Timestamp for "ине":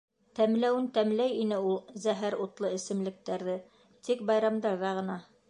1.43-1.59